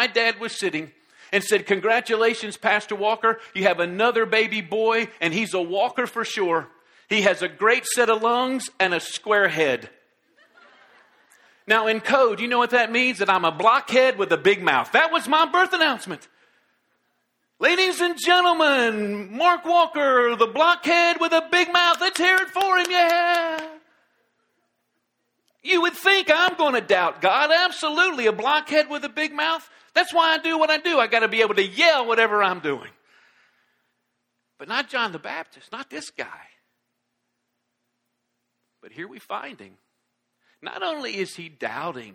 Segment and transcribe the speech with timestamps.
[0.00, 0.90] my dad was sitting
[1.30, 3.38] and said, Congratulations, Pastor Walker.
[3.54, 6.68] You have another baby boy, and he's a walker for sure.
[7.10, 9.90] He has a great set of lungs and a square head.
[11.66, 13.18] Now, in code, you know what that means?
[13.18, 14.90] That I'm a blockhead with a big mouth.
[14.92, 16.26] That was my birth announcement.
[17.58, 21.98] Ladies and gentlemen, Mark Walker, the blockhead with a big mouth.
[22.00, 23.66] Let's hear it for him, yeah.
[25.62, 27.50] You would think I'm going to doubt God.
[27.52, 28.26] Absolutely.
[28.26, 29.68] A blockhead with a big mouth.
[29.94, 30.98] That's why I do what I do.
[30.98, 32.90] I got to be able to yell whatever I'm doing.
[34.58, 36.48] But not John the Baptist, not this guy.
[38.82, 39.74] But here we find him.
[40.62, 42.14] Not only is he doubting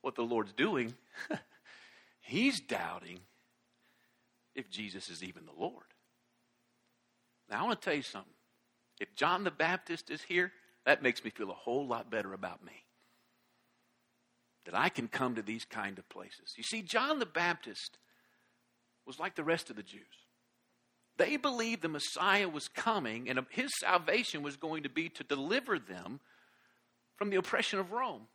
[0.00, 0.94] what the Lord's doing,
[2.20, 3.20] he's doubting
[4.54, 5.84] if Jesus is even the Lord.
[7.50, 8.32] Now, I want to tell you something.
[9.00, 10.52] If John the Baptist is here,
[10.86, 12.72] that makes me feel a whole lot better about me.
[14.70, 16.54] That I can come to these kind of places.
[16.56, 17.98] You see, John the Baptist
[19.04, 20.00] was like the rest of the Jews.
[21.16, 25.80] They believed the Messiah was coming and his salvation was going to be to deliver
[25.80, 26.20] them
[27.16, 28.28] from the oppression of Rome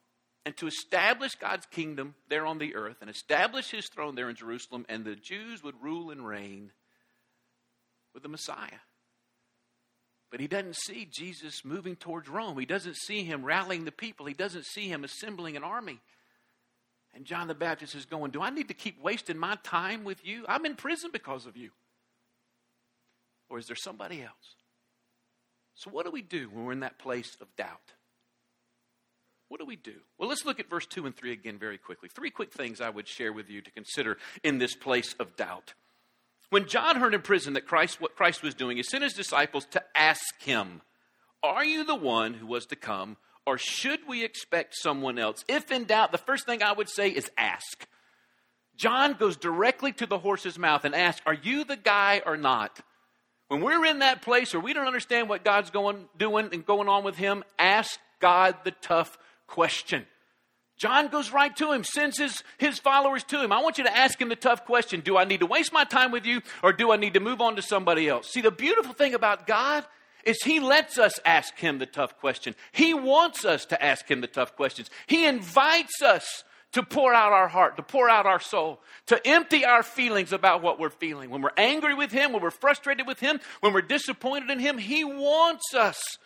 [0.45, 4.35] and to establish God's kingdom there on the earth and establish his throne there in
[4.35, 6.71] Jerusalem, and the Jews would rule and reign
[8.13, 8.81] with the Messiah.
[10.29, 12.59] But he doesn't see Jesus moving towards Rome.
[12.59, 14.25] He doesn't see him rallying the people.
[14.25, 16.01] He doesn't see him assembling an army.
[17.15, 20.25] And John the Baptist is going, Do I need to keep wasting my time with
[20.25, 20.45] you?
[20.47, 21.71] I'm in prison because of you.
[23.49, 24.55] Or is there somebody else?
[25.75, 27.93] So, what do we do when we're in that place of doubt?
[29.47, 29.93] What do we do?
[30.17, 32.09] Well, let's look at verse 2 and 3 again very quickly.
[32.09, 35.73] Three quick things I would share with you to consider in this place of doubt.
[36.49, 39.65] When John heard in prison that Christ, what Christ was doing, he sent his disciples
[39.71, 40.81] to ask him,
[41.43, 45.43] Are you the one who was to come, or should we expect someone else?
[45.47, 47.87] If in doubt, the first thing I would say is ask.
[48.75, 52.81] John goes directly to the horse's mouth and asks, Are you the guy or not?
[53.47, 56.89] When we're in that place or we don't understand what God's going, doing and going
[56.89, 59.17] on with him, ask God the tough
[59.47, 60.05] question.
[60.77, 63.53] John goes right to him, sends his, his followers to him.
[63.53, 65.85] I want you to ask him the tough question Do I need to waste my
[65.85, 68.29] time with you or do I need to move on to somebody else?
[68.29, 69.85] See, the beautiful thing about God
[70.25, 72.55] is he lets us ask him the tough question.
[72.71, 74.89] He wants us to ask him the tough questions.
[75.07, 76.43] He invites us
[76.73, 80.61] to pour out our heart, to pour out our soul, to empty our feelings about
[80.61, 81.29] what we're feeling.
[81.29, 84.77] When we're angry with him, when we're frustrated with him, when we're disappointed in him,
[84.77, 86.17] he wants us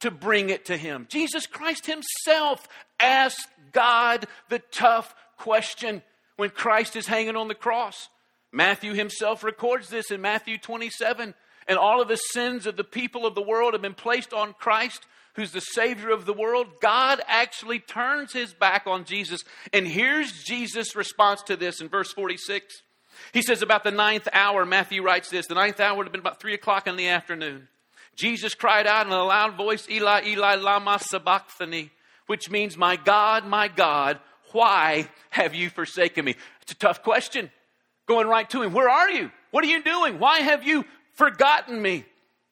[0.00, 1.06] to bring it to Him.
[1.08, 2.68] Jesus Christ Himself
[3.00, 6.02] asked God the tough question
[6.36, 8.08] when Christ is hanging on the cross.
[8.52, 11.34] Matthew himself records this in Matthew 27.
[11.68, 14.54] And all of the sins of the people of the world have been placed on
[14.54, 16.80] Christ, who's the Savior of the world.
[16.80, 19.42] God actually turns his back on Jesus.
[19.72, 22.82] And here's Jesus' response to this in verse 46.
[23.32, 26.20] He says, About the ninth hour, Matthew writes this the ninth hour would have been
[26.20, 27.68] about three o'clock in the afternoon.
[28.14, 31.90] Jesus cried out in a loud voice, Eli, Eli, lama sabachthani,
[32.26, 34.18] which means, My God, my God,
[34.52, 36.34] why have you forsaken me?
[36.62, 37.50] It's a tough question.
[38.06, 39.30] Going right to him, Where are you?
[39.50, 40.18] What are you doing?
[40.18, 40.84] Why have you
[41.16, 42.04] forgotten me?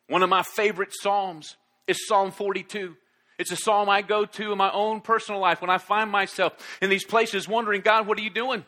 [0.08, 2.96] One of my favorite Psalms is Psalm 42.
[3.38, 6.52] It's a psalm I go to in my own personal life when I find myself
[6.80, 8.64] in these places wondering, God, what are you doing?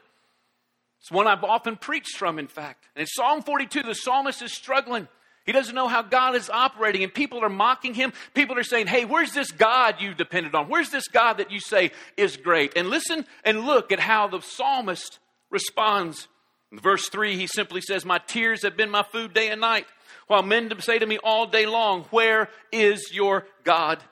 [1.01, 2.89] It's one I've often preached from, in fact.
[2.97, 5.07] And in Psalm 42, the psalmist is struggling.
[5.45, 8.13] He doesn't know how God is operating, and people are mocking him.
[8.34, 10.69] People are saying, Hey, where's this God you depended on?
[10.69, 12.77] Where's this God that you say is great?
[12.77, 15.21] And listen and look at how the psalmist
[15.51, 16.27] responds.
[16.77, 19.87] In verse 3, he simply says, My tears have been my food day and night,
[20.27, 24.03] while men say to me all day long, Where is your God?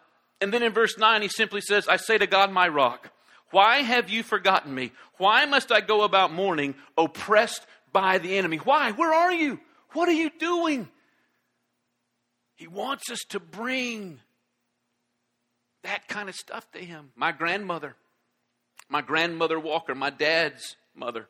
[0.40, 3.10] And then in verse 9, he simply says, I say to God, my rock,
[3.50, 4.92] why have you forgotten me?
[5.18, 8.56] Why must I go about mourning, oppressed by the enemy?
[8.56, 8.92] Why?
[8.92, 9.60] Where are you?
[9.92, 10.88] What are you doing?
[12.54, 14.20] He wants us to bring
[15.82, 17.10] that kind of stuff to Him.
[17.14, 17.94] My grandmother,
[18.88, 21.28] my grandmother Walker, my dad's mother,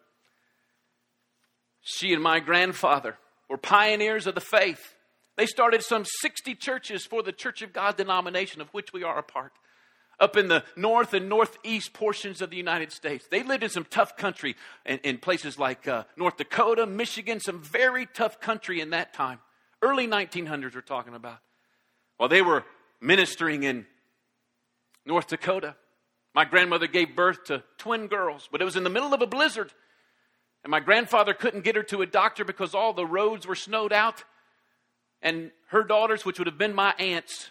[1.84, 3.16] she and my grandfather
[3.48, 4.96] were pioneers of the faith.
[5.36, 9.18] They started some 60 churches for the Church of God denomination, of which we are
[9.18, 9.52] a part,
[10.18, 13.26] up in the north and northeast portions of the United States.
[13.30, 17.60] They lived in some tough country in, in places like uh, North Dakota, Michigan, some
[17.60, 19.40] very tough country in that time.
[19.82, 21.38] Early 1900s, we're talking about.
[22.16, 22.64] While they were
[23.00, 23.84] ministering in
[25.04, 25.74] North Dakota,
[26.34, 29.26] my grandmother gave birth to twin girls, but it was in the middle of a
[29.26, 29.72] blizzard.
[30.64, 33.92] And my grandfather couldn't get her to a doctor because all the roads were snowed
[33.92, 34.24] out.
[35.20, 37.50] And her daughters, which would have been my aunts,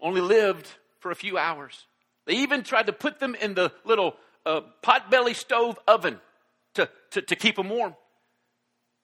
[0.00, 1.86] only lived for a few hours.
[2.26, 6.20] They even tried to put them in the little uh, potbelly stove oven
[6.74, 7.94] to, to, to keep them warm.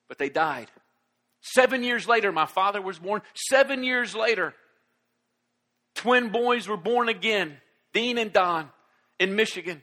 [0.09, 0.69] But they died.
[1.41, 3.23] Seven years later, my father was born.
[3.35, 4.55] Seven years later,
[5.94, 7.59] twin boys were born again
[7.93, 8.69] Dean and Don
[9.19, 9.82] in Michigan.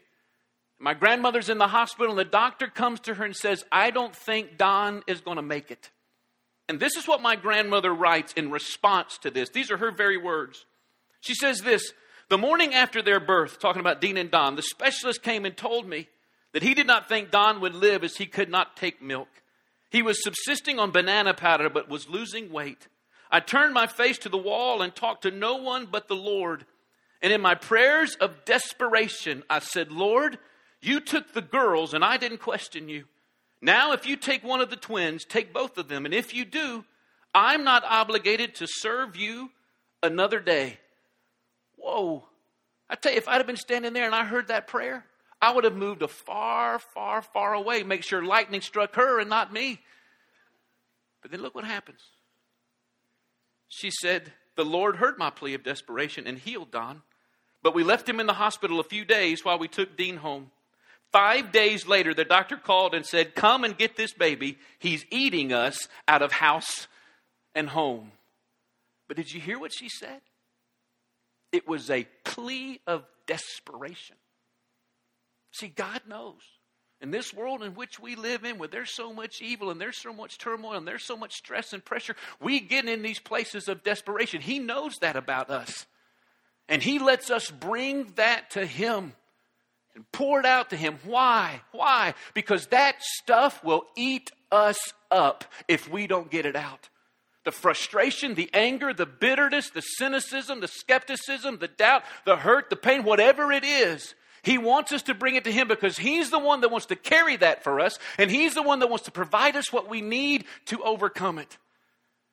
[0.79, 4.15] My grandmother's in the hospital, and the doctor comes to her and says, I don't
[4.15, 5.89] think Don is going to make it.
[6.69, 9.49] And this is what my grandmother writes in response to this.
[9.49, 10.65] These are her very words.
[11.21, 11.93] She says this
[12.29, 15.87] The morning after their birth, talking about Dean and Don, the specialist came and told
[15.87, 16.09] me
[16.53, 19.29] that he did not think Don would live as he could not take milk.
[19.89, 22.87] He was subsisting on banana powder but was losing weight.
[23.31, 26.65] I turned my face to the wall and talked to no one but the Lord.
[27.21, 30.37] And in my prayers of desperation, I said, Lord,
[30.81, 33.05] you took the girls and I didn't question you.
[33.61, 36.05] Now, if you take one of the twins, take both of them.
[36.05, 36.85] And if you do,
[37.33, 39.49] I'm not obligated to serve you
[40.03, 40.77] another day.
[41.75, 42.23] Whoa.
[42.89, 45.05] I tell you, if I'd have been standing there and I heard that prayer,
[45.41, 49.29] I would have moved a far, far, far away, make sure lightning struck her and
[49.29, 49.79] not me.
[51.21, 52.01] But then look what happens.
[53.67, 57.01] She said, The Lord heard my plea of desperation and healed Don.
[57.61, 60.51] But we left him in the hospital a few days while we took Dean home.
[61.11, 64.57] Five days later, the doctor called and said, Come and get this baby.
[64.79, 66.87] He's eating us out of house
[67.55, 68.11] and home.
[69.07, 70.21] But did you hear what she said?
[71.51, 74.17] It was a plea of desperation.
[75.51, 76.41] See, God knows.
[76.99, 80.01] In this world in which we live in, where there's so much evil and there's
[80.01, 83.67] so much turmoil and there's so much stress and pressure, we get in these places
[83.67, 84.41] of desperation.
[84.41, 85.85] He knows that about us.
[86.67, 89.13] And He lets us bring that to Him
[89.97, 90.99] and pour it out to Him.
[91.03, 91.61] Why?
[91.71, 92.13] Why?
[92.35, 94.77] Because that stuff will eat us
[95.11, 96.89] up if we don't get it out.
[97.43, 102.75] The frustration, the anger, the bitterness, the cynicism, the skepticism, the doubt, the hurt, the
[102.75, 104.13] pain, whatever it is,
[104.43, 106.95] he wants us to bring it to Him because He's the one that wants to
[106.95, 109.99] carry that for us, and He's the one that wants to provide us what we
[109.99, 111.57] need to overcome it.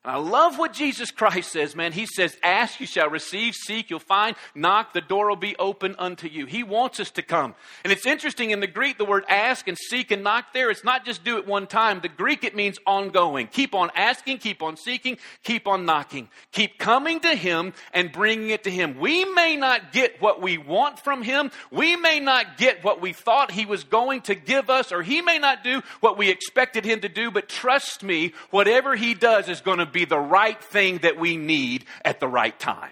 [0.06, 1.92] I love what Jesus Christ says, man.
[1.92, 5.96] He says, Ask, you shall receive, seek, you'll find, knock, the door will be open
[5.98, 6.44] unto you.
[6.44, 7.54] He wants us to come.
[7.84, 10.84] And it's interesting in the Greek, the word ask and seek and knock there, it's
[10.84, 12.00] not just do it one time.
[12.00, 13.46] The Greek, it means ongoing.
[13.46, 16.28] Keep on asking, keep on seeking, keep on knocking.
[16.52, 18.98] Keep coming to Him and bringing it to Him.
[18.98, 21.50] We may not get what we want from Him.
[21.70, 25.22] We may not get what we thought He was going to give us, or He
[25.22, 29.48] may not do what we expected Him to do, but trust me, whatever He does
[29.48, 32.90] is going to be the right thing that we need at the right time.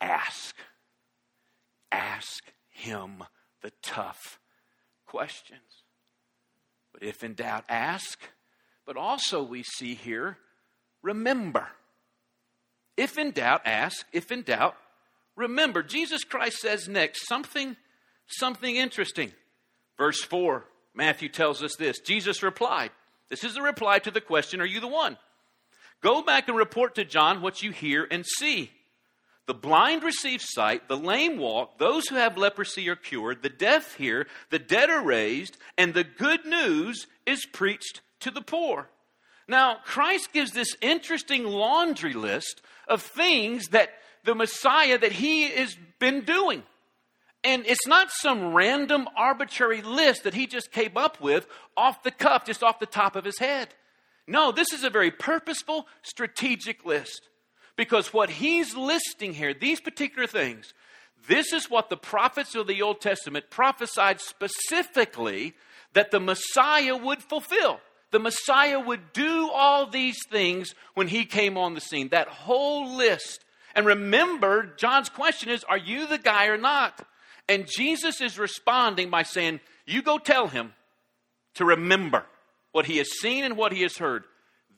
[0.00, 0.56] Ask.
[1.92, 3.22] Ask him
[3.62, 4.40] the tough
[5.06, 5.84] questions.
[6.92, 8.18] But if in doubt, ask.
[8.84, 10.38] But also, we see here,
[11.02, 11.68] remember.
[12.96, 14.06] If in doubt, ask.
[14.12, 14.76] If in doubt,
[15.36, 15.82] remember.
[15.82, 17.76] Jesus Christ says next something,
[18.26, 19.32] something interesting.
[19.98, 20.64] Verse 4,
[20.94, 22.90] Matthew tells us this Jesus replied,
[23.28, 25.16] This is the reply to the question, Are you the one?
[26.02, 28.70] Go back and report to John what you hear and see.
[29.46, 33.96] The blind receive sight, the lame walk, those who have leprosy are cured, the deaf
[33.96, 38.88] hear, the dead are raised, and the good news is preached to the poor.
[39.46, 43.90] Now, Christ gives this interesting laundry list of things that
[44.24, 46.62] the Messiah that he has been doing.
[47.44, 51.46] And it's not some random arbitrary list that he just came up with
[51.76, 53.68] off the cuff, just off the top of his head.
[54.26, 57.28] No, this is a very purposeful, strategic list.
[57.76, 60.72] Because what he's listing here, these particular things,
[61.28, 65.54] this is what the prophets of the Old Testament prophesied specifically
[65.92, 67.80] that the Messiah would fulfill.
[68.10, 72.08] The Messiah would do all these things when he came on the scene.
[72.08, 73.44] That whole list.
[73.74, 77.06] And remember, John's question is Are you the guy or not?
[77.48, 80.72] And Jesus is responding by saying, You go tell him
[81.54, 82.24] to remember
[82.72, 84.24] what he has seen and what he has heard.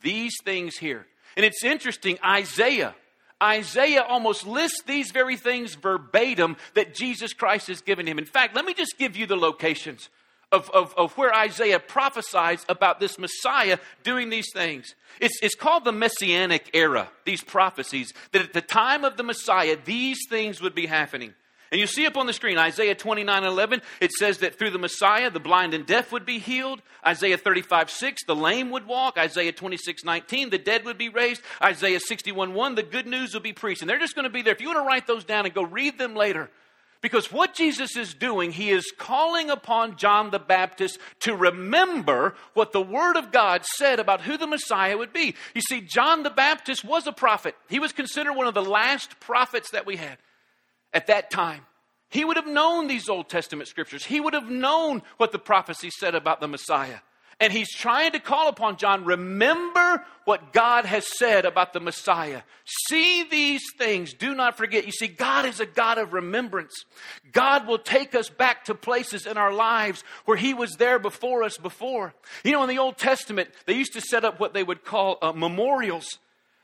[0.01, 1.05] These things here.
[1.35, 2.95] And it's interesting, Isaiah.
[3.41, 8.17] Isaiah almost lists these very things verbatim that Jesus Christ has given him.
[8.17, 10.09] In fact, let me just give you the locations
[10.51, 14.95] of, of, of where Isaiah prophesies about this Messiah doing these things.
[15.19, 19.77] It's, it's called the Messianic era, these prophecies, that at the time of the Messiah,
[19.83, 21.33] these things would be happening.
[21.71, 24.79] And you see up on the screen, Isaiah 29 11, it says that through the
[24.79, 26.81] Messiah, the blind and deaf would be healed.
[27.05, 29.17] Isaiah 35 6, the lame would walk.
[29.17, 31.41] Isaiah 26 19, the dead would be raised.
[31.61, 33.81] Isaiah 61 1, the good news would be preached.
[33.81, 34.53] And they're just going to be there.
[34.53, 36.49] If you want to write those down and go read them later,
[37.01, 42.71] because what Jesus is doing, he is calling upon John the Baptist to remember what
[42.71, 45.35] the Word of God said about who the Messiah would be.
[45.53, 49.19] You see, John the Baptist was a prophet, he was considered one of the last
[49.19, 50.17] prophets that we had.
[50.97, 51.61] At that time.
[52.09, 54.03] He would have known these Old Testament scriptures.
[54.03, 56.97] He would have known what the prophecy said about the Messiah.
[57.39, 62.41] And he's trying to call upon John, remember what God has said about the Messiah.
[62.87, 64.15] See these things.
[64.15, 64.87] Do not forget.
[64.87, 66.73] You see, God is a God of remembrance.
[67.31, 71.43] God will take us back to places in our lives where he was there before
[71.43, 72.15] us before.
[72.43, 75.19] You know, in the Old Testament, they used to set up what they would call
[75.21, 76.17] uh, memorials.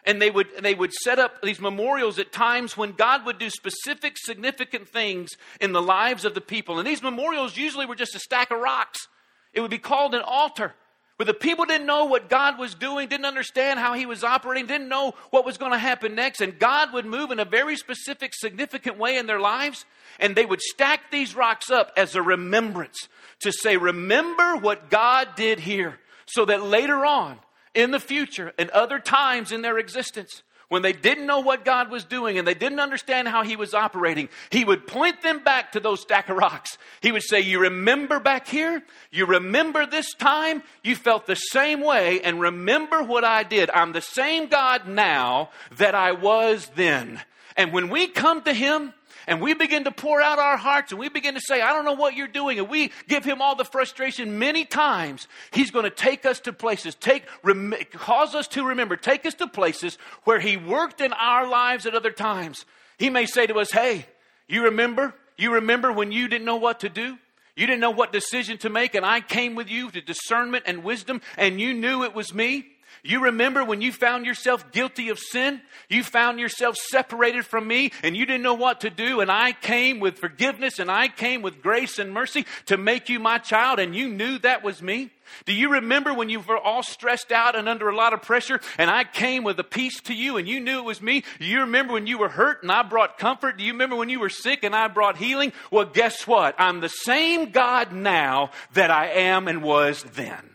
[0.05, 3.49] And they would, they would set up these memorials at times when God would do
[3.49, 5.31] specific, significant things
[5.61, 6.77] in the lives of the people.
[6.77, 9.07] And these memorials usually were just a stack of rocks.
[9.53, 10.73] It would be called an altar.
[11.17, 14.65] Where the people didn't know what God was doing, didn't understand how He was operating,
[14.65, 17.77] didn't know what was going to happen next, and God would move in a very
[17.77, 19.85] specific, significant way in their lives,
[20.19, 23.07] and they would stack these rocks up as a remembrance
[23.41, 27.37] to say, Remember what God did here, so that later on,
[27.73, 31.91] in the future, and other times in their existence, when they didn't know what God
[31.91, 35.73] was doing and they didn't understand how He was operating, He would point them back
[35.73, 36.77] to those stack of rocks.
[37.01, 38.81] He would say, You remember back here?
[39.11, 40.63] You remember this time?
[40.83, 43.69] You felt the same way, and remember what I did.
[43.69, 47.21] I'm the same God now that I was then.
[47.55, 48.93] And when we come to Him,
[49.27, 51.85] and we begin to pour out our hearts and we begin to say, I don't
[51.85, 55.85] know what you're doing, and we give him all the frustration many times, he's going
[55.85, 59.97] to take us to places, take, rem- cause us to remember, take us to places
[60.23, 62.65] where he worked in our lives at other times.
[62.97, 64.05] He may say to us, Hey,
[64.47, 65.13] you remember?
[65.37, 67.17] You remember when you didn't know what to do?
[67.55, 70.83] You didn't know what decision to make, and I came with you to discernment and
[70.83, 72.72] wisdom, and you knew it was me?
[73.01, 75.61] You remember when you found yourself guilty of sin?
[75.89, 79.21] You found yourself separated from me and you didn't know what to do.
[79.21, 83.19] And I came with forgiveness and I came with grace and mercy to make you
[83.19, 83.79] my child.
[83.79, 85.11] And you knew that was me.
[85.45, 88.59] Do you remember when you were all stressed out and under a lot of pressure
[88.77, 91.23] and I came with a peace to you and you knew it was me?
[91.39, 93.57] Do you remember when you were hurt and I brought comfort?
[93.57, 95.53] Do you remember when you were sick and I brought healing?
[95.71, 96.55] Well, guess what?
[96.57, 100.52] I'm the same God now that I am and was then.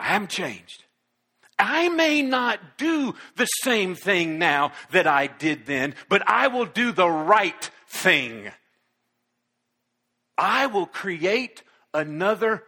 [0.00, 0.84] I haven't changed.
[1.58, 6.64] I may not do the same thing now that I did then, but I will
[6.64, 8.50] do the right thing.
[10.38, 12.64] I will create another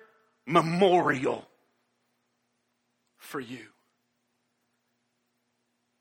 [0.46, 1.48] memorial
[3.16, 3.66] for you.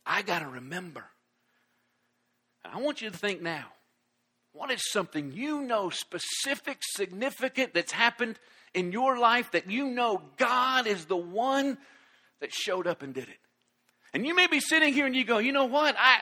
[0.05, 1.05] I got to remember.
[2.65, 3.67] I want you to think now
[4.53, 8.37] what is something you know specific, significant that's happened
[8.73, 11.77] in your life that you know God is the one
[12.39, 13.39] that showed up and did it.
[14.13, 15.95] And you may be sitting here and you go, you know what?
[15.97, 16.19] I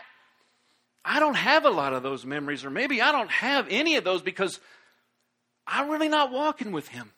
[1.04, 4.04] I don't have a lot of those memories, or maybe I don't have any of
[4.04, 4.60] those because
[5.66, 7.12] I'm really not walking with him.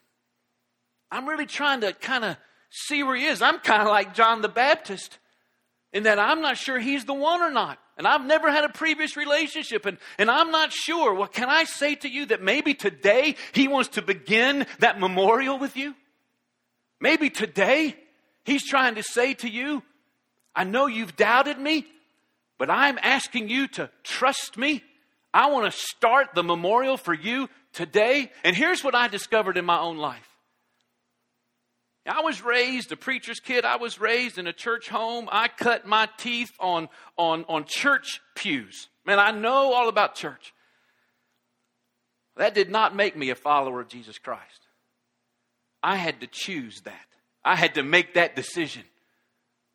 [1.09, 2.37] I'm really trying to kind of
[2.69, 3.41] see where he is.
[3.41, 5.17] I'm kind of like John the Baptist
[5.91, 7.79] in that I'm not sure he's the one or not.
[7.97, 11.13] And I've never had a previous relationship, and, and I'm not sure.
[11.13, 15.59] Well, can I say to you that maybe today he wants to begin that memorial
[15.59, 15.93] with you?
[16.99, 17.95] Maybe today
[18.43, 19.83] he's trying to say to you,
[20.55, 21.85] I know you've doubted me,
[22.57, 24.83] but I'm asking you to trust me.
[25.33, 28.31] I want to start the memorial for you today.
[28.43, 30.30] And here's what I discovered in my own life
[32.31, 33.65] was raised a preacher's kid.
[33.65, 35.27] I was raised in a church home.
[35.33, 38.87] I cut my teeth on, on, on church pews.
[39.05, 40.53] Man, I know all about church.
[42.37, 44.61] That did not make me a follower of Jesus Christ.
[45.83, 47.05] I had to choose that.
[47.43, 48.83] I had to make that decision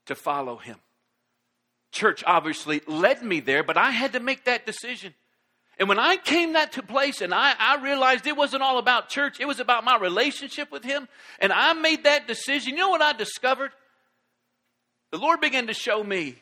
[0.06, 0.78] to follow him.
[1.92, 5.12] Church obviously led me there, but I had to make that decision.
[5.78, 9.11] And when I came that to place and I, I realized it wasn't all about
[9.11, 11.06] church, it was about my relationship with Him,
[11.38, 13.73] and I made that decision, you know what I discovered?
[15.11, 16.37] The Lord began to show me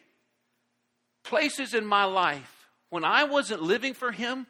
[1.25, 4.47] places in my life when I wasn't living for Him,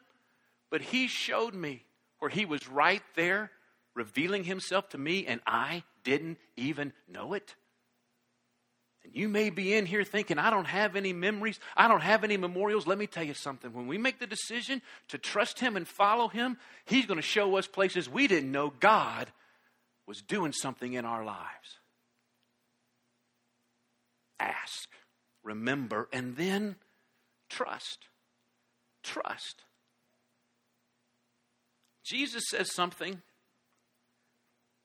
[0.71, 1.85] but He showed me
[2.19, 3.51] where He was right there
[3.95, 7.55] revealing Himself to me, and I didn't even know it.
[9.05, 12.25] And you may be in here thinking, I don't have any memories, I don't have
[12.25, 12.87] any memorials.
[12.87, 13.73] Let me tell you something.
[13.73, 17.57] When we make the decision to trust Him and follow Him, He's going to show
[17.57, 19.31] us places we didn't know God
[20.07, 21.79] was doing something in our lives.
[24.41, 24.89] Ask,
[25.43, 26.77] remember, and then
[27.49, 28.09] trust.
[29.03, 29.63] Trust.
[32.05, 33.23] Jesus says something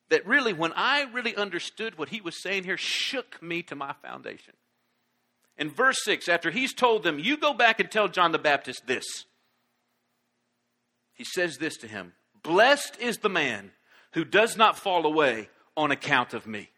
[0.09, 3.93] that really, when I really understood what he was saying here, shook me to my
[4.01, 4.53] foundation.
[5.57, 8.87] In verse 6, after he's told them, You go back and tell John the Baptist
[8.87, 9.05] this,
[11.13, 13.71] he says this to him Blessed is the man
[14.13, 16.69] who does not fall away on account of me.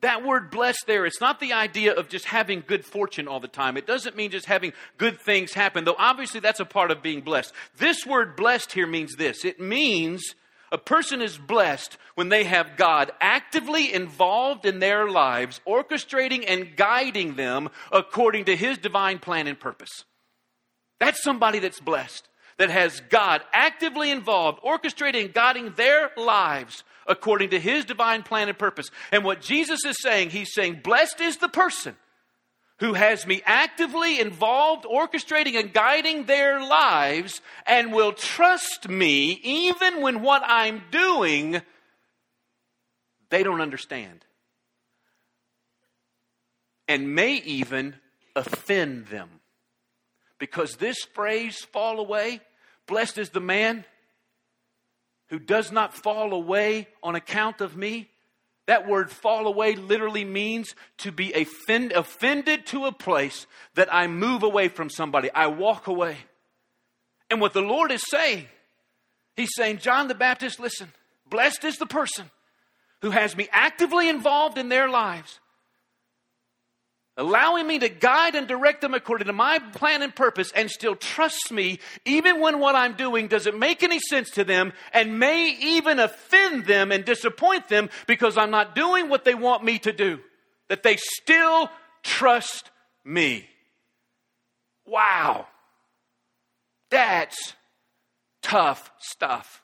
[0.00, 3.46] That word blessed there, it's not the idea of just having good fortune all the
[3.46, 3.76] time.
[3.76, 7.20] It doesn't mean just having good things happen, though obviously that's a part of being
[7.20, 7.52] blessed.
[7.78, 10.34] This word blessed here means this it means
[10.72, 16.74] a person is blessed when they have God actively involved in their lives, orchestrating and
[16.76, 20.04] guiding them according to his divine plan and purpose.
[20.98, 22.26] That's somebody that's blessed,
[22.56, 28.48] that has God actively involved, orchestrating and guiding their lives according to his divine plan
[28.48, 28.90] and purpose.
[29.10, 31.96] And what Jesus is saying, he's saying, blessed is the person
[32.78, 40.00] who has me actively involved, orchestrating and guiding their lives, and will trust me even
[40.00, 41.62] when what I'm doing
[43.32, 44.26] they don't understand.
[46.86, 47.94] And may even
[48.36, 49.40] offend them.
[50.38, 52.42] Because this phrase, fall away,
[52.86, 53.86] blessed is the man
[55.28, 58.10] who does not fall away on account of me.
[58.66, 64.06] That word fall away literally means to be offend, offended to a place that I
[64.06, 65.30] move away from somebody.
[65.32, 66.16] I walk away.
[67.30, 68.46] And what the Lord is saying,
[69.34, 70.92] He's saying, John the Baptist, listen,
[71.28, 72.30] blessed is the person
[73.00, 75.40] who has me actively involved in their lives
[77.16, 80.96] allowing me to guide and direct them according to my plan and purpose, and still
[80.96, 85.56] trusts me even when what I'm doing doesn't make any sense to them and may
[85.60, 89.92] even offend them and disappoint them because I'm not doing what they want me to
[89.92, 90.20] do.
[90.68, 91.70] That they still
[92.02, 92.70] trust
[93.04, 93.46] me.
[94.86, 95.46] Wow.
[96.90, 97.54] That's
[98.42, 99.62] tough stuff.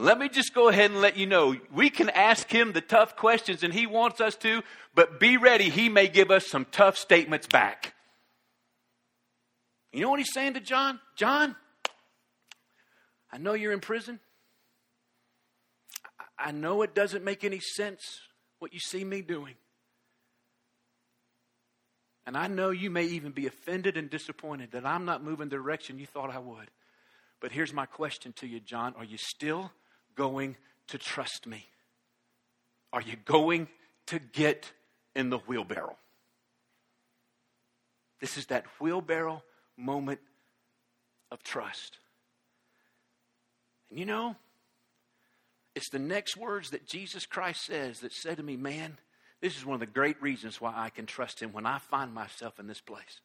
[0.00, 3.16] Let me just go ahead and let you know we can ask him the tough
[3.16, 4.62] questions and he wants us to,
[4.94, 5.70] but be ready.
[5.70, 7.94] He may give us some tough statements back.
[9.92, 11.00] You know what he's saying to John?
[11.16, 11.56] John,
[13.32, 14.20] I know you're in prison.
[16.38, 18.20] I know it doesn't make any sense
[18.60, 19.54] what you see me doing.
[22.24, 25.56] And I know you may even be offended and disappointed that I'm not moving the
[25.56, 26.70] direction you thought I would.
[27.40, 28.94] But here's my question to you, John.
[28.96, 29.72] Are you still
[30.18, 30.56] going
[30.88, 31.64] to trust me?
[32.92, 33.68] Are you going
[34.06, 34.72] to get
[35.14, 35.96] in the wheelbarrow?
[38.20, 39.42] This is that wheelbarrow
[39.76, 40.18] moment
[41.30, 41.98] of trust.
[43.90, 44.34] And you know,
[45.74, 48.98] it's the next words that Jesus Christ says that said to me, man,
[49.40, 52.12] this is one of the great reasons why I can trust him when I find
[52.12, 53.20] myself in this place.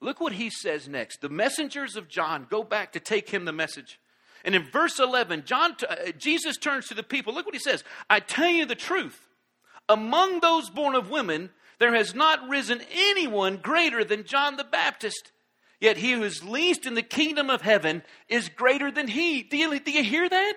[0.00, 1.22] Look what he says next.
[1.22, 3.98] The messengers of John go back to take him the message.
[4.44, 7.34] And in verse 11, John, uh, Jesus turns to the people.
[7.34, 9.28] Look what he says I tell you the truth.
[9.88, 15.32] Among those born of women, there has not risen anyone greater than John the Baptist.
[15.80, 19.42] Yet he who is least in the kingdom of heaven is greater than he.
[19.42, 20.54] Do you, do you hear that?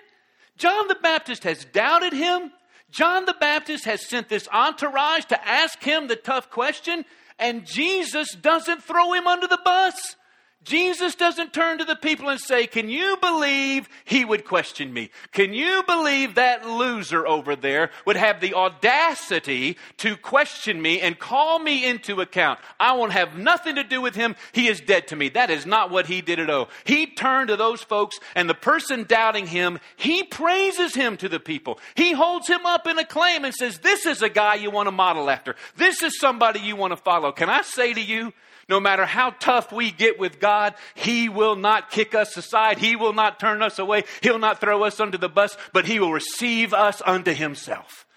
[0.57, 2.51] John the Baptist has doubted him.
[2.89, 7.05] John the Baptist has sent this entourage to ask him the tough question,
[7.39, 10.15] and Jesus doesn't throw him under the bus.
[10.63, 15.09] Jesus doesn't turn to the people and say, Can you believe he would question me?
[15.31, 21.17] Can you believe that loser over there would have the audacity to question me and
[21.17, 22.59] call me into account?
[22.79, 24.35] I won't have nothing to do with him.
[24.51, 25.29] He is dead to me.
[25.29, 26.69] That is not what he did at all.
[26.83, 31.39] He turned to those folks and the person doubting him, he praises him to the
[31.39, 31.79] people.
[31.95, 34.91] He holds him up in acclaim and says, This is a guy you want to
[34.91, 35.55] model after.
[35.75, 37.31] This is somebody you want to follow.
[37.31, 38.31] Can I say to you,
[38.71, 42.79] no matter how tough we get with God, He will not kick us aside.
[42.79, 44.05] He will not turn us away.
[44.21, 48.07] He'll not throw us under the bus, but He will receive us unto Himself.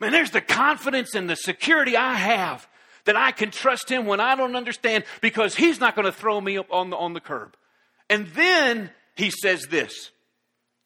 [0.00, 2.66] Man, there's the confidence and the security I have
[3.04, 6.40] that I can trust Him when I don't understand because He's not going to throw
[6.40, 7.54] me up on the, on the curb.
[8.08, 10.12] And then He says this.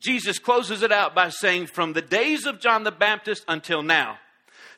[0.03, 4.19] Jesus closes it out by saying, From the days of John the Baptist until now,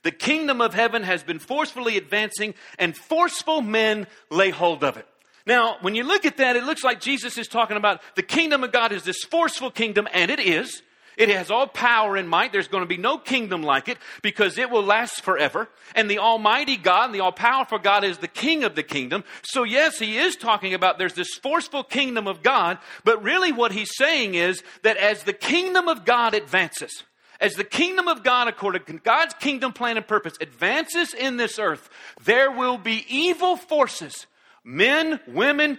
[0.02, 5.06] the kingdom of heaven has been forcefully advancing, and forceful men lay hold of it.
[5.46, 8.64] Now, when you look at that, it looks like Jesus is talking about the kingdom
[8.64, 10.82] of God is this forceful kingdom, and it is.
[11.18, 12.52] It has all power and might.
[12.52, 15.68] There's going to be no kingdom like it because it will last forever.
[15.96, 19.24] And the Almighty God and the all powerful God is the King of the kingdom.
[19.42, 23.72] So, yes, he is talking about there's this forceful kingdom of God, but really what
[23.72, 27.02] he's saying is that as the kingdom of God advances,
[27.40, 31.59] as the kingdom of God, according to God's kingdom plan and purpose, advances in this
[31.59, 31.88] earth,
[32.24, 34.27] there will be evil forces,
[34.64, 35.79] men, women,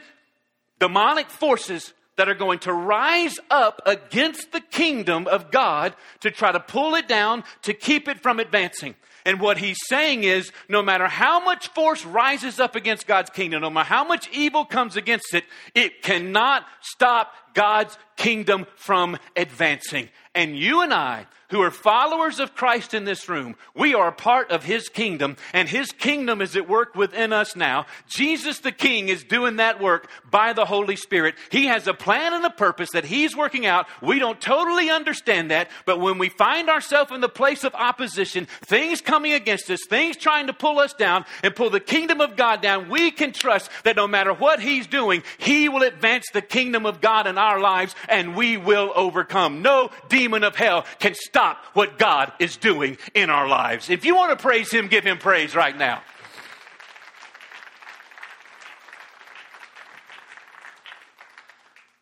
[0.79, 6.51] demonic forces that are going to rise up against the kingdom of God to try
[6.51, 8.95] to pull it down, to keep it from advancing.
[9.25, 13.61] And what he's saying is no matter how much force rises up against God's kingdom,
[13.61, 15.43] no matter how much evil comes against it,
[15.75, 20.07] it cannot stop God's kingdom from advancing.
[20.35, 24.51] And you and I, who are followers of Christ in this room, we are part
[24.51, 27.87] of His kingdom, and His kingdom is at work within us now.
[28.07, 31.33] Jesus the King is doing that work by the Holy Spirit.
[31.49, 33.87] He has a plan and a purpose that He's working out.
[34.03, 38.45] We don't totally understand that, but when we find ourselves in the place of opposition,
[38.61, 42.35] things coming against us, things trying to pull us down and pull the kingdom of
[42.35, 46.43] God down, we can trust that no matter what He's doing, He will advance the
[46.43, 49.61] kingdom of God in our lives, and we will overcome.
[49.61, 53.89] No demon of hell can stop what God is doing in our lives.
[53.89, 56.01] If you want to praise Him, give Him praise right now.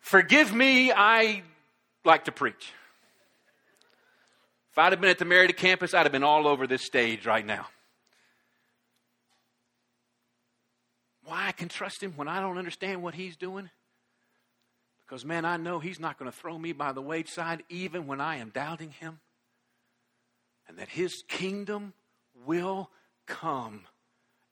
[0.00, 1.42] Forgive me, I
[2.04, 2.72] like to preach.
[4.72, 7.26] If I'd have been at the Merida campus, I'd have been all over this stage
[7.26, 7.66] right now.
[11.24, 13.68] Why I can trust him when I don't understand what he's doing?
[15.08, 18.20] Because, man, I know He's not going to throw me by the wayside even when
[18.20, 19.20] I am doubting Him.
[20.68, 21.94] And that His kingdom
[22.44, 22.90] will
[23.26, 23.86] come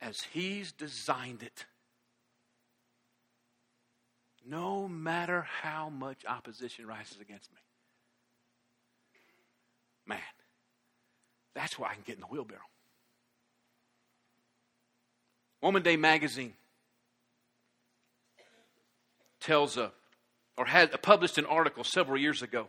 [0.01, 1.67] as He's designed it.
[4.49, 7.59] No matter how much opposition rises against me.
[10.07, 10.19] Man,
[11.55, 12.61] that's why I can get in the wheelbarrow.
[15.61, 16.55] Woman Day magazine
[19.41, 19.93] tells a
[20.57, 22.67] or had published an article several years ago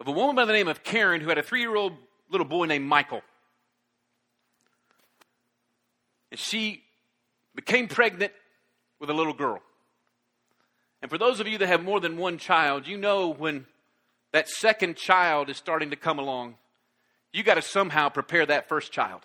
[0.00, 1.94] of a woman by the name of Karen who had a three year old
[2.30, 3.22] little boy named Michael.
[6.30, 6.82] And she
[7.54, 8.32] became pregnant
[9.00, 9.60] with a little girl.
[11.02, 13.66] And for those of you that have more than one child, you know when
[14.32, 16.56] that second child is starting to come along,
[17.32, 19.22] you got to somehow prepare that first child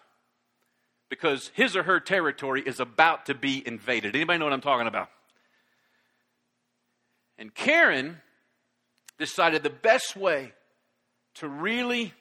[1.09, 4.15] because his or her territory is about to be invaded.
[4.15, 5.09] Anybody know what I'm talking about?
[7.41, 8.17] And Karen
[9.17, 10.53] decided the best way
[11.33, 12.13] to really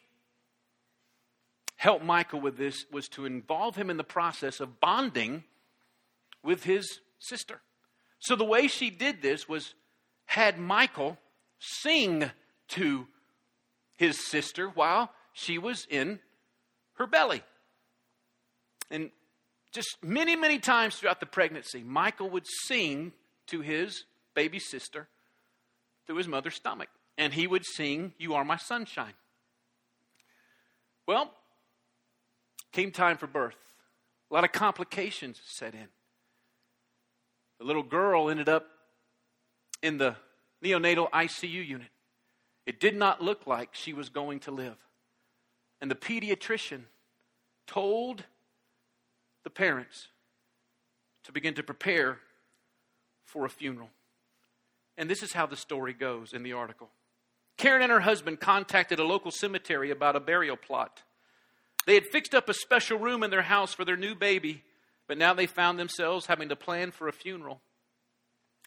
[1.77, 5.45] help Michael with this was to involve him in the process of bonding
[6.43, 7.61] with his sister.
[8.19, 9.75] So the way she did this was
[10.25, 11.19] had Michael
[11.59, 12.31] sing
[12.69, 13.07] to
[13.99, 16.19] his sister while she was in
[16.95, 17.43] her belly.
[18.91, 19.11] And
[19.71, 23.13] just many, many times throughout the pregnancy, Michael would sing
[23.49, 25.09] to his baby sister
[26.07, 26.89] through his mother's stomach.
[27.19, 29.13] And he would sing, You Are My Sunshine.
[31.07, 31.31] Well,
[32.73, 33.57] came time for birth.
[34.31, 35.89] A lot of complications set in.
[37.59, 38.67] The little girl ended up
[39.83, 40.17] in the
[40.63, 41.89] neonatal ICU unit.
[42.67, 44.77] It did not look like she was going to live.
[45.81, 46.83] And the pediatrician
[47.67, 48.25] told
[49.45, 50.09] the parents
[51.25, 52.19] to begin to prepare
[53.25, 53.91] for a funeral.
[55.01, 56.91] And this is how the story goes in the article.
[57.57, 61.03] Karen and her husband contacted a local cemetery about a burial plot.
[61.87, 64.63] They had fixed up a special room in their house for their new baby,
[65.09, 67.63] but now they found themselves having to plan for a funeral.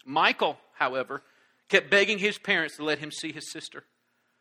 [0.04, 1.22] Michael, however,
[1.68, 3.84] kept begging his parents to let him see his sister.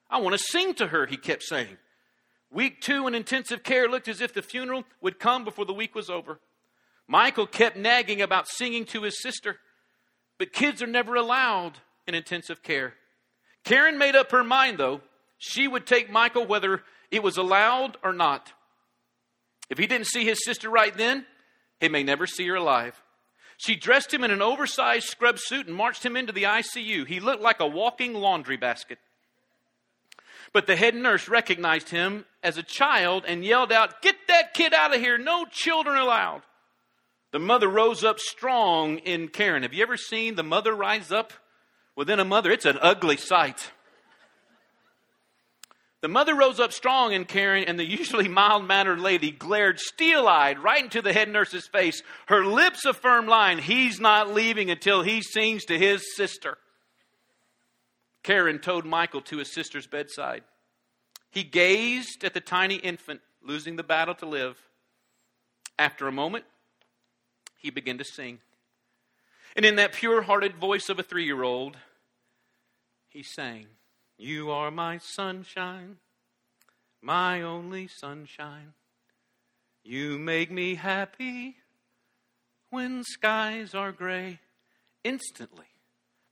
[0.09, 1.77] I want to sing to her, he kept saying.
[2.49, 5.93] Week two in intensive care looked as if the funeral would come before the week
[5.93, 6.39] was over.
[7.07, 9.59] Michael kept nagging about singing to his sister.
[10.37, 11.73] But kids are never allowed
[12.07, 12.95] in intensive care.
[13.63, 15.01] Karen made up her mind, though,
[15.37, 18.51] she would take Michael whether it was allowed or not.
[19.69, 21.25] If he didn't see his sister right then,
[21.79, 23.01] he may never see her alive.
[23.57, 27.07] She dressed him in an oversized scrub suit and marched him into the ICU.
[27.07, 28.99] He looked like a walking laundry basket.
[30.51, 34.73] But the head nurse recognized him as a child and yelled out, Get that kid
[34.73, 35.17] out of here!
[35.17, 36.43] No children allowed.
[37.33, 39.63] The mother rose up strong in Karen.
[39.63, 41.33] Have you ever seen the mother rise up
[41.95, 42.51] within a mother?
[42.51, 43.71] It's an ugly sight.
[46.01, 50.27] The mother rose up strong in Karen, and the usually mild mannered lady glared steel
[50.27, 53.57] eyed right into the head nurse's face, her lips a firm line.
[53.57, 56.59] He's not leaving until he sings to his sister.
[58.21, 60.43] Karen towed Michael to his sister's bedside.
[61.31, 64.55] He gazed at the tiny infant losing the battle to live.
[65.79, 66.45] After a moment,
[67.63, 68.39] he began to sing.
[69.55, 71.77] And in that pure hearted voice of a three year old,
[73.07, 73.67] he sang,
[74.17, 75.97] You are my sunshine,
[77.01, 78.73] my only sunshine.
[79.83, 81.57] You make me happy
[82.69, 84.39] when skies are gray.
[85.03, 85.67] Instantly,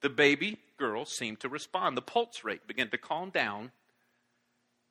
[0.02, 1.96] the baby girl seemed to respond.
[1.96, 3.72] The pulse rate began to calm down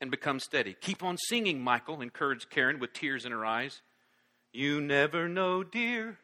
[0.01, 0.75] and become steady.
[0.81, 3.83] Keep on singing, Michael encouraged Karen with tears in her eyes.
[4.53, 6.19] You never know, dear,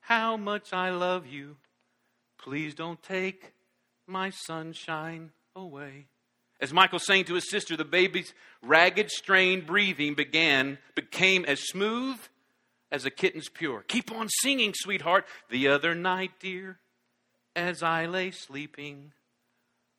[0.00, 1.56] how much I love you.
[2.38, 3.52] Please don't take
[4.06, 6.06] my sunshine away.
[6.60, 12.18] As Michael sang to his sister, the baby's ragged, strained breathing began, became as smooth
[12.90, 13.84] as a kitten's pure.
[13.86, 15.26] Keep on singing, sweetheart.
[15.50, 16.78] The other night, dear,
[17.54, 19.12] as I lay sleeping,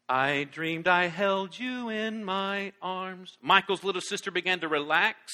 [0.09, 3.37] I dreamed I held you in my arms.
[3.41, 5.31] Michael's little sister began to relax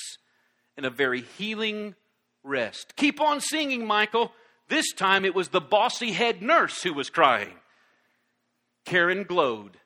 [0.78, 1.95] in a very healing
[2.43, 2.95] rest.
[2.97, 4.32] Keep on singing, Michael.
[4.67, 7.54] This time it was the bossy head nurse who was crying.
[8.86, 9.78] Karen glowed.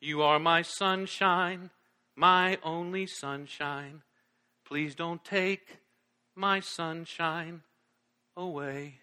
[0.00, 1.70] You are my sunshine,
[2.16, 4.02] my only sunshine.
[4.66, 5.78] Please don't take
[6.34, 7.62] my sunshine
[8.36, 9.00] away.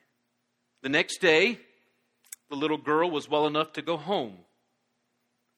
[0.81, 1.59] The next day,
[2.49, 4.37] the little girl was well enough to go home.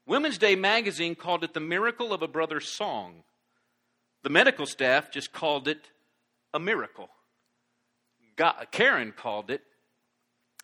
[0.05, 3.23] Women's Day magazine called it the miracle of a brother's song.
[4.23, 5.89] The medical staff just called it
[6.53, 7.09] a miracle.
[8.35, 9.61] God, Karen called it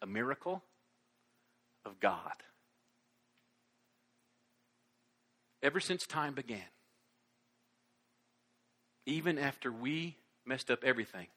[0.01, 0.63] a miracle
[1.85, 2.43] of God.
[5.61, 6.63] Ever since time began,
[9.05, 11.27] even after we messed up everything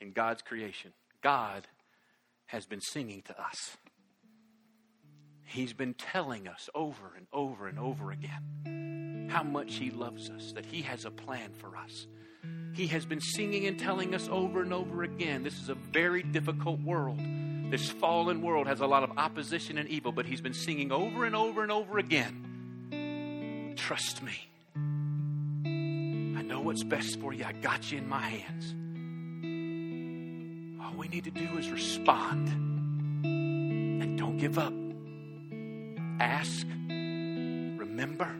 [0.00, 1.66] in God's creation, God
[2.46, 3.76] has been singing to us.
[5.44, 10.52] He's been telling us over and over and over again how much He loves us,
[10.52, 12.06] that He has a plan for us.
[12.74, 16.22] He has been singing and telling us over and over again this is a very
[16.22, 17.20] difficult world.
[17.70, 21.24] This fallen world has a lot of opposition and evil, but He's been singing over
[21.24, 22.48] and over and over again
[23.76, 24.48] Trust me.
[24.76, 27.44] I know what's best for you.
[27.44, 28.74] I got you in my hands.
[30.82, 32.48] All we need to do is respond
[33.24, 34.72] and don't give up
[36.22, 38.30] ask, remember,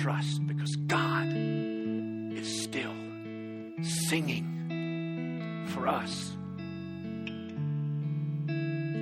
[0.00, 2.92] trust, because God is still
[3.82, 6.32] singing for us.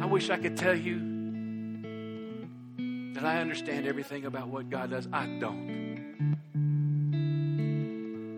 [0.00, 1.10] I wish I could tell you
[3.14, 5.08] that I understand everything about what God does.
[5.12, 5.80] I don't.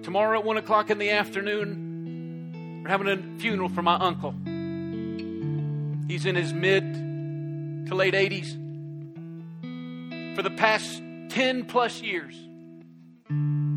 [0.02, 4.34] Tomorrow at 1 o'clock in the afternoon, we're having a funeral for my uncle.
[6.08, 6.94] He's in his mid
[7.88, 8.61] to late 80s
[10.34, 12.34] for the past 10 plus years.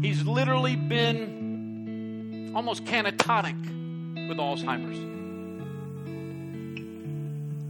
[0.01, 3.59] He's literally been almost catatonic
[4.29, 4.99] with Alzheimer's.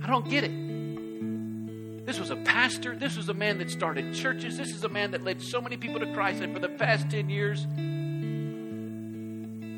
[0.03, 2.05] I don't get it.
[2.05, 2.95] This was a pastor.
[2.95, 4.57] This was a man that started churches.
[4.57, 6.41] This is a man that led so many people to Christ.
[6.41, 7.65] And for the past 10 years,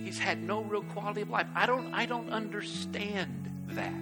[0.06, 1.48] he's had no real quality of life.
[1.56, 3.94] I don't, I don't understand that.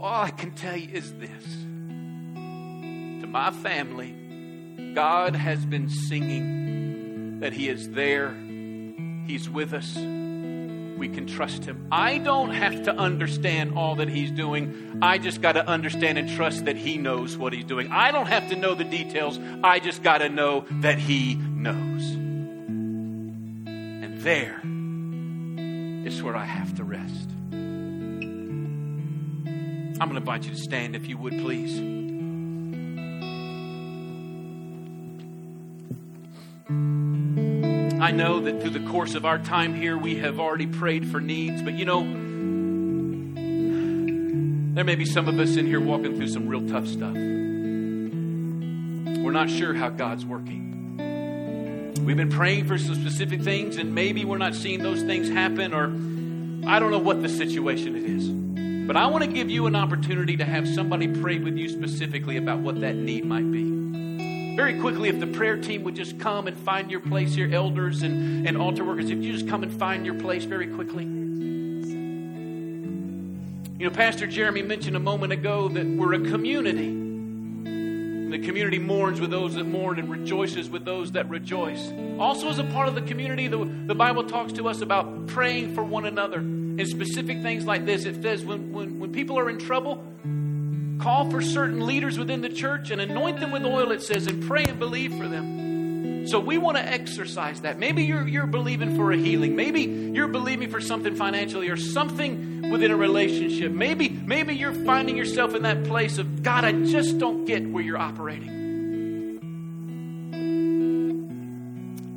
[0.00, 1.44] All I can tell you is this
[3.20, 4.14] to my family,
[4.94, 8.34] God has been singing that He is there,
[9.26, 9.96] He's with us.
[9.96, 11.88] We can trust Him.
[11.92, 15.00] I don't have to understand all that He's doing.
[15.02, 17.90] I just got to understand and trust that He knows what He's doing.
[17.90, 19.38] I don't have to know the details.
[19.62, 22.12] I just got to know that He knows.
[23.66, 24.60] And there
[26.06, 27.30] is where I have to rest.
[29.98, 31.95] I'm going to invite you to stand if you would, please.
[38.06, 41.20] I know that through the course of our time here, we have already prayed for
[41.20, 42.02] needs, but you know,
[44.74, 47.14] there may be some of us in here walking through some real tough stuff.
[47.14, 48.12] We're
[49.32, 50.94] not sure how God's working.
[52.04, 55.74] We've been praying for some specific things, and maybe we're not seeing those things happen,
[55.74, 55.86] or
[56.70, 58.28] I don't know what the situation it is.
[58.86, 62.36] But I want to give you an opportunity to have somebody pray with you specifically
[62.36, 63.85] about what that need might be.
[64.56, 68.00] Very quickly, if the prayer team would just come and find your place here, elders
[68.02, 71.04] and, and altar workers, if you just come and find your place very quickly.
[73.78, 76.88] You know, Pastor Jeremy mentioned a moment ago that we're a community.
[78.30, 81.92] The community mourns with those that mourn and rejoices with those that rejoice.
[82.18, 85.74] Also, as a part of the community, the, the Bible talks to us about praying
[85.74, 86.38] for one another.
[86.38, 90.02] And specific things like this, it says when, when, when people are in trouble,
[90.98, 94.42] Call for certain leaders within the church and anoint them with oil, it says, and
[94.46, 96.26] pray and believe for them.
[96.26, 97.78] So we want to exercise that.
[97.78, 99.54] Maybe you're, you're believing for a healing.
[99.54, 103.70] Maybe you're believing for something financially or something within a relationship.
[103.70, 107.84] Maybe, maybe you're finding yourself in that place of, God, I just don't get where
[107.84, 108.56] you're operating.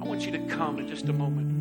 [0.01, 1.58] I want you to come in just a moment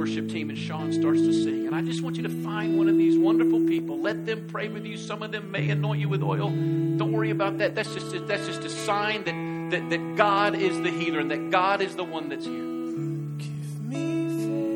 [0.00, 1.66] worship team and Sean starts to sing.
[1.66, 4.00] And I just want you to find one of these wonderful people.
[4.00, 4.96] Let them pray with you.
[4.96, 6.48] Some of them may anoint you with oil.
[6.48, 7.74] Don't worry about that.
[7.74, 9.34] That's just a, that's just a sign that,
[9.72, 12.70] that, that God is the healer and that God is the one that's here.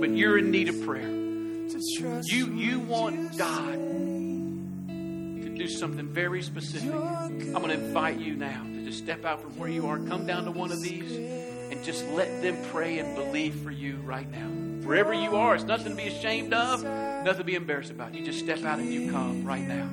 [0.00, 1.08] But you're in need of prayer.
[1.08, 8.62] You, you want God to do something very specific, I'm going to invite you now
[8.62, 11.16] to just step out from where you are, come down to one of these,
[11.72, 14.63] and just let them pray and believe for you right now.
[14.84, 18.14] Wherever you are, it's nothing to be ashamed of, nothing to be embarrassed about.
[18.14, 19.88] You just step out and you come right now.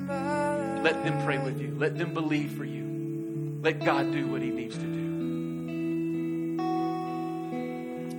[0.82, 3.58] Let them pray with you, let them believe for you.
[3.62, 5.02] Let God do what He needs to do.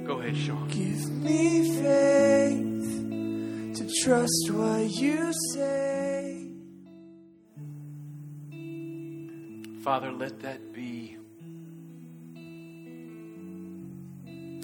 [0.05, 0.67] Go ahead, Sean.
[0.69, 6.49] Give me faith to trust what you say.
[9.83, 11.17] Father, let that be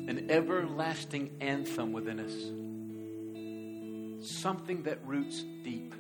[0.10, 2.34] an everlasting anthem within us.
[4.42, 5.94] Something that roots deep.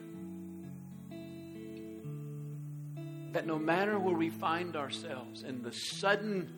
[3.33, 6.51] That no matter where we find ourselves in the sudden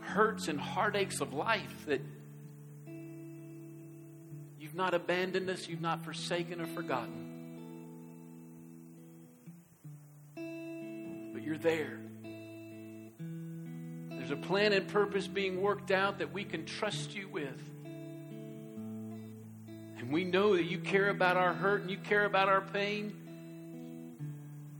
[0.00, 2.02] hurts and heartaches of life, that
[4.58, 7.32] you've not abandoned us, you've not forsaken or forgotten.
[11.32, 12.05] But you're there.
[14.26, 17.70] There's a plan and purpose being worked out that we can trust you with.
[19.98, 23.14] And we know that you care about our hurt and you care about our pain.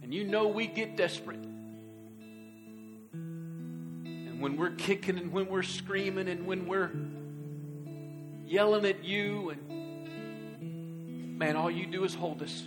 [0.02, 1.38] And you know we get desperate.
[3.12, 6.90] And when we're kicking and when we're screaming and when we're
[8.46, 12.64] yelling at you and man, all you do is hold us.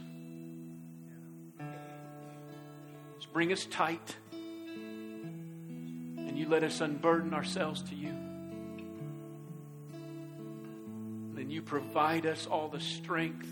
[3.17, 4.15] Just bring us tight.
[6.39, 8.13] You let us unburden ourselves to you.
[11.33, 13.45] Then you provide us all the strength,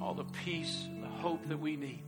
[0.00, 2.02] all the peace, and the hope that we need.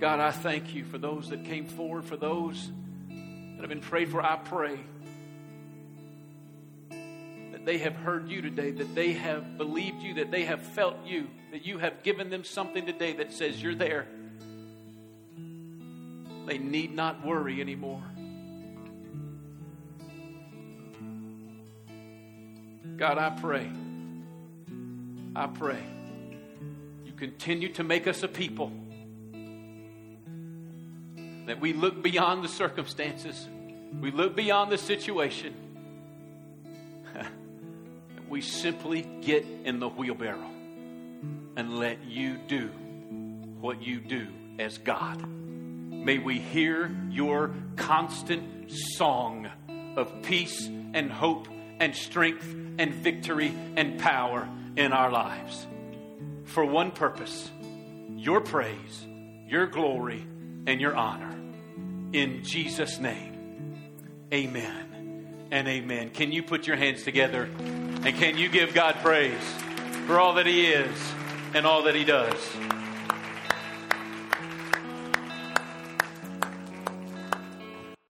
[0.00, 2.70] God, I thank you for those that came forward, for those
[3.10, 4.22] that have been prayed for.
[4.22, 4.80] I pray
[7.52, 11.04] that they have heard you today, that they have believed you, that they have felt
[11.04, 14.06] you, that you have given them something today that says you're there.
[16.46, 18.02] They need not worry anymore.
[22.96, 23.70] God, I pray,
[25.34, 25.82] I pray,
[27.04, 28.72] you continue to make us a people
[31.46, 33.48] that we look beyond the circumstances,
[34.00, 35.54] we look beyond the situation,
[38.30, 40.50] we simply get in the wheelbarrow
[41.56, 42.68] and let you do
[43.60, 44.28] what you do
[44.58, 45.22] as God.
[46.06, 49.50] May we hear your constant song
[49.96, 51.48] of peace and hope
[51.80, 52.46] and strength
[52.78, 55.66] and victory and power in our lives.
[56.44, 57.50] For one purpose
[58.10, 59.04] your praise,
[59.48, 60.24] your glory,
[60.68, 61.36] and your honor.
[62.12, 63.74] In Jesus' name,
[64.32, 66.10] amen and amen.
[66.10, 69.42] Can you put your hands together and can you give God praise
[70.06, 70.96] for all that He is
[71.52, 72.38] and all that He does?